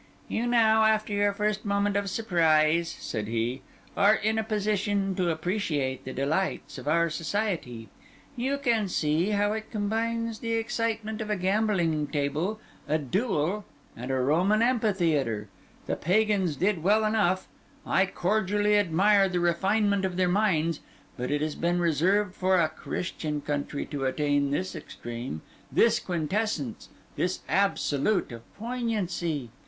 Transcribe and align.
"You 0.27 0.47
now, 0.47 0.83
after 0.85 1.13
your 1.13 1.31
first 1.31 1.63
moment 1.63 1.95
of 1.95 2.09
surprise," 2.09 2.89
said 2.89 3.27
he, 3.27 3.61
"are 3.95 4.15
in 4.15 4.39
a 4.39 4.43
position 4.43 5.13
to 5.13 5.29
appreciate 5.29 6.05
the 6.05 6.11
delights 6.11 6.79
of 6.79 6.87
our 6.87 7.07
society. 7.11 7.87
You 8.35 8.57
can 8.57 8.87
see 8.87 9.29
how 9.29 9.53
it 9.53 9.69
combines 9.69 10.39
the 10.39 10.53
excitement 10.53 11.21
of 11.21 11.29
a 11.29 11.35
gaming 11.35 12.07
table, 12.07 12.59
a 12.87 12.97
duel, 12.97 13.63
and 13.95 14.09
a 14.09 14.15
Roman 14.15 14.63
amphitheatre. 14.63 15.49
The 15.85 15.97
Pagans 15.97 16.55
did 16.55 16.81
well 16.81 17.05
enough; 17.05 17.47
I 17.85 18.07
cordially 18.07 18.79
admire 18.79 19.29
the 19.29 19.39
refinement 19.39 20.03
of 20.03 20.17
their 20.17 20.27
minds; 20.27 20.79
but 21.15 21.29
it 21.29 21.41
has 21.43 21.53
been 21.53 21.77
reserved 21.79 22.33
for 22.33 22.59
a 22.59 22.69
Christian 22.69 23.39
country 23.39 23.85
to 23.85 24.05
attain 24.05 24.49
this 24.49 24.75
extreme, 24.75 25.43
this 25.71 25.99
quintessence, 25.99 26.89
this 27.15 27.41
absolute 27.47 28.31
of 28.31 28.41
poignancy. 28.57 29.51